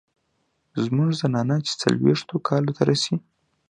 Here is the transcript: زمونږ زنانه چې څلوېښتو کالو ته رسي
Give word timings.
زمونږ 0.83 1.09
زنانه 1.21 1.55
چې 1.65 1.73
څلوېښتو 1.81 2.35
کالو 2.47 2.71
ته 2.77 2.81
رسي 2.89 3.15